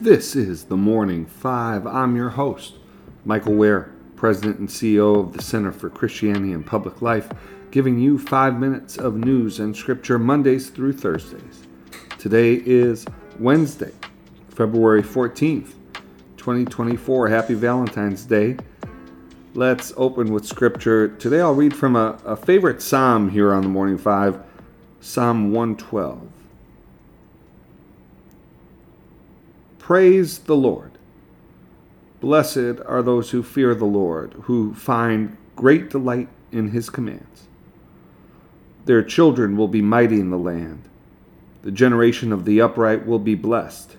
[0.00, 1.86] This is the Morning Five.
[1.86, 2.74] I'm your host,
[3.24, 7.30] Michael Wear, President and CEO of the Center for Christianity and Public Life,
[7.70, 11.62] giving you five minutes of news and scripture Mondays through Thursdays.
[12.18, 13.06] Today is
[13.38, 13.92] Wednesday,
[14.50, 15.72] February 14th,
[16.36, 17.28] 2024.
[17.28, 18.58] Happy Valentine's Day.
[19.54, 21.08] Let's open with scripture.
[21.08, 24.42] Today I'll read from a, a favorite psalm here on the Morning Five,
[25.00, 26.28] Psalm 112.
[29.86, 30.98] Praise the Lord.
[32.18, 37.46] Blessed are those who fear the Lord, who find great delight in his commands.
[38.86, 40.88] Their children will be mighty in the land.
[41.62, 43.96] The generation of the upright will be blessed.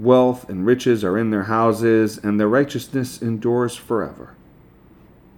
[0.00, 4.34] Wealth and riches are in their houses, and their righteousness endures forever.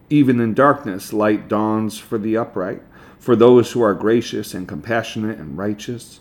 [0.09, 2.83] Even in darkness, light dawns for the upright,
[3.19, 6.21] for those who are gracious and compassionate and righteous.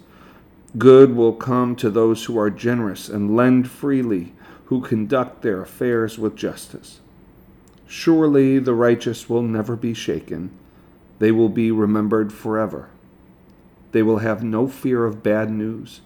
[0.77, 4.33] Good will come to those who are generous and lend freely,
[4.65, 6.99] who conduct their affairs with justice.
[7.87, 10.51] Surely the righteous will never be shaken,
[11.17, 12.89] they will be remembered forever.
[13.91, 16.01] They will have no fear of bad news.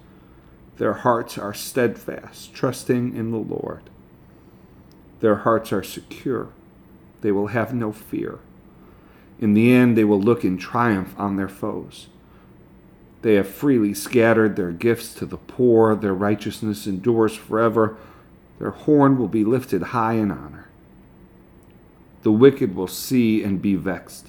[0.77, 3.89] Their hearts are steadfast, trusting in the Lord.
[5.19, 6.49] Their hearts are secure.
[7.21, 8.39] They will have no fear.
[9.39, 12.07] In the end, they will look in triumph on their foes.
[13.23, 15.95] They have freely scattered their gifts to the poor.
[15.95, 17.95] Their righteousness endures forever.
[18.59, 20.67] Their horn will be lifted high in honor.
[22.23, 24.27] The wicked will see and be vexed.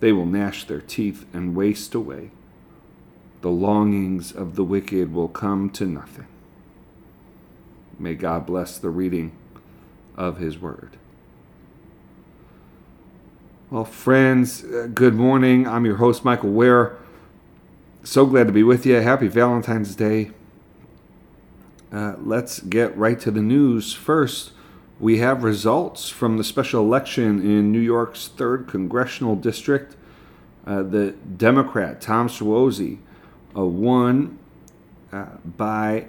[0.00, 2.32] They will gnash their teeth and waste away.
[3.40, 6.26] The longings of the wicked will come to nothing.
[8.00, 9.30] May God bless the reading
[10.16, 10.96] of His Word.
[13.70, 15.68] Well, friends, uh, good morning.
[15.68, 16.96] I'm your host, Michael Wear
[18.08, 18.94] so glad to be with you.
[18.94, 20.30] Happy Valentine's Day.
[21.92, 23.92] Uh, let's get right to the news.
[23.92, 24.52] First,
[24.98, 29.94] we have results from the special election in New York's 3rd Congressional District.
[30.66, 32.96] Uh, the Democrat, Tom Suozzi,
[33.54, 34.38] uh, won
[35.44, 36.06] by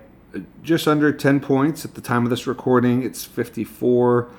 [0.64, 3.04] just under 10 points at the time of this recording.
[3.04, 4.30] It's 54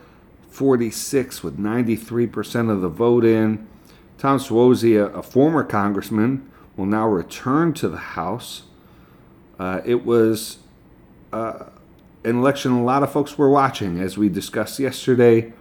[0.48, 3.68] 46 with 93% of the vote in.
[4.16, 6.49] Tom Suozzi, a, a former congressman,
[6.80, 8.62] will now return to the House.
[9.58, 10.60] Uh, it was
[11.30, 11.66] uh,
[12.24, 15.52] an election a lot of folks were watching, as we discussed yesterday.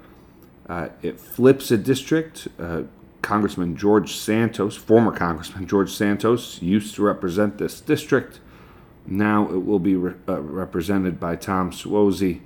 [0.69, 2.47] Uh, it flips a district.
[2.58, 2.84] Uh,
[3.22, 8.40] Congressman George Santos, former Congressman George Santos, used to represent this district.
[9.06, 12.40] Now it will be re- uh, represented by Tom Suozzi.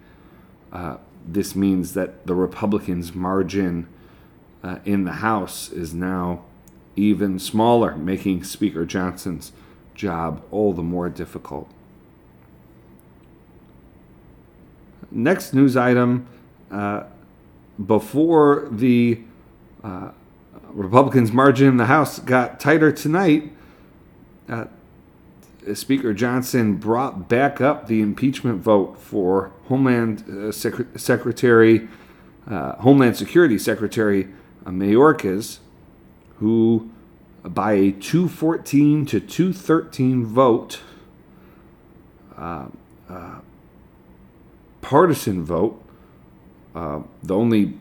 [0.72, 0.98] Uh,
[1.28, 3.88] this means that the Republicans' margin
[4.86, 6.46] in the House is now
[6.96, 9.52] even smaller, making Speaker Johnson's
[9.96, 11.70] job all the more difficult.
[15.12, 16.28] Next news item
[16.72, 17.04] uh,
[17.86, 19.22] before the
[19.84, 20.12] uh,
[20.70, 23.52] Republicans' margin in the House got tighter tonight,
[24.50, 24.66] uh,
[25.74, 31.88] Speaker Johnson brought back up the impeachment vote for Homeland uh, Sec- Secretary,
[32.50, 34.28] uh, Homeland Security Secretary
[34.66, 35.60] Mayorkas
[36.44, 36.90] who,
[37.42, 40.82] by a 214 to 213 vote,
[42.38, 42.66] uh,
[43.10, 43.36] uh,
[44.82, 45.82] partisan vote,
[46.76, 47.76] uh, the only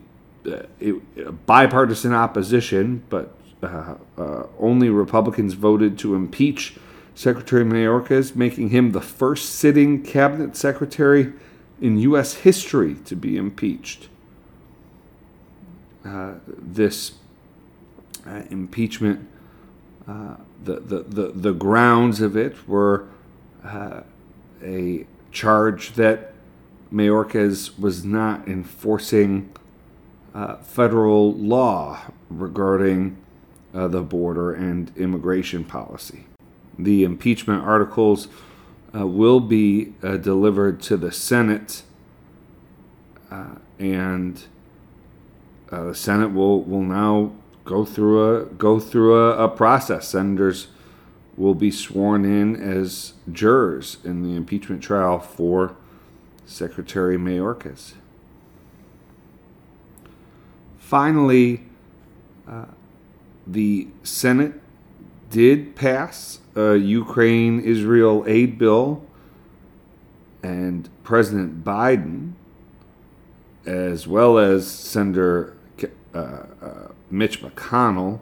[0.47, 6.77] uh, it, bipartisan opposition, but uh, uh, only Republicans voted to impeach
[7.15, 11.33] Secretary Mayorkas, making him the first sitting cabinet secretary
[11.81, 12.35] in U.S.
[12.35, 14.07] history to be impeached.
[16.45, 17.15] this
[18.27, 19.27] uh, impeachment.
[20.07, 23.07] Uh, the, the, the, the grounds of it were
[23.63, 24.01] uh,
[24.63, 26.33] a charge that
[26.91, 29.51] Mayorkas was not enforcing
[30.33, 33.17] uh, federal law regarding
[33.73, 36.25] uh, the border and immigration policy.
[36.77, 38.27] The impeachment articles
[38.95, 41.83] uh, will be delivered to the Senate,
[43.79, 44.43] and
[45.69, 47.31] the Senate will, will now
[47.65, 50.07] go through a go through a, a process.
[50.09, 50.67] Senators
[51.35, 55.75] will be sworn in as jurors in the impeachment trial for
[56.45, 57.93] Secretary Mayorkas.
[60.77, 61.63] Finally,
[62.47, 62.65] uh,
[63.47, 64.53] the Senate
[65.31, 69.03] did pass a Ukraine Israel aid bill,
[70.43, 72.33] and President Biden,
[73.65, 75.57] as well as Senator
[77.09, 78.19] Mitch McConnell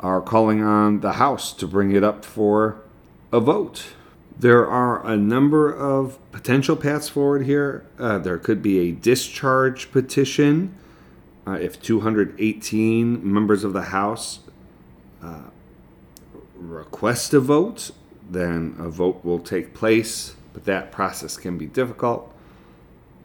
[0.00, 2.80] are calling on the House to bring it up for
[3.32, 3.86] a vote.
[4.38, 7.84] There are a number of potential paths forward here.
[7.98, 10.76] Uh, there could be a discharge petition
[11.46, 14.40] uh, if 218 members of the House
[15.22, 15.44] uh,
[16.54, 17.90] request a vote,
[18.30, 22.32] then a vote will take place, but that process can be difficult.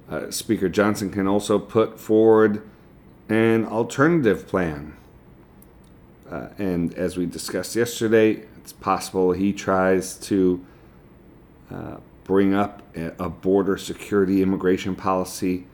[0.09, 2.68] Uh, Speaker Johnson can also put forward
[3.29, 4.95] an alternative plan.
[6.29, 10.65] Uh, and as we discussed yesterday, it's possible he tries to
[11.71, 15.65] uh, bring up a border security immigration policy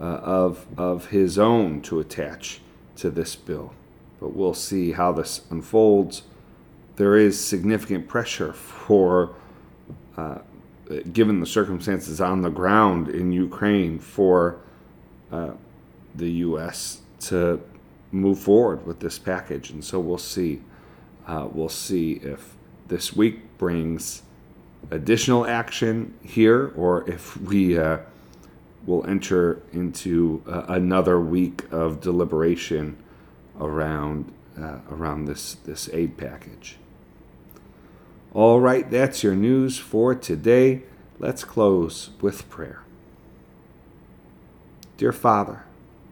[0.00, 2.60] uh, of, of his own to attach
[2.96, 3.72] to this bill.
[4.20, 6.22] But we'll see how this unfolds.
[6.96, 9.34] There is significant pressure for
[10.16, 10.38] uh,
[11.12, 14.58] given the circumstances on the ground in Ukraine, for
[15.30, 15.52] uh,
[16.14, 17.00] the U.S.
[17.20, 17.60] to
[18.10, 19.70] move forward with this package.
[19.70, 20.62] And so we'll see.
[21.26, 22.56] Uh, we'll see if
[22.88, 24.22] this week brings
[24.90, 27.98] additional action here or if we uh,
[28.84, 32.96] will enter into uh, another week of deliberation
[33.60, 36.76] around uh, around this this aid package.
[38.34, 40.82] All right, that's your news for today.
[41.18, 42.82] Let's close with prayer.
[44.96, 45.64] Dear Father,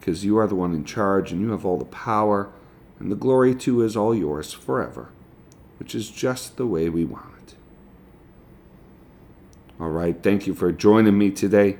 [0.00, 2.50] Because you are the one in charge and you have all the power,
[2.98, 5.10] and the glory too is all yours forever,
[5.78, 7.54] which is just the way we want it.
[9.78, 11.78] All right, thank you for joining me today.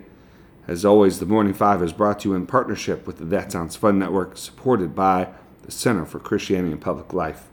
[0.69, 3.75] As always, the Morning Five is brought to you in partnership with the That Sounds
[3.75, 5.28] Fun Network, supported by
[5.62, 7.50] the Center for Christianity and Public Life.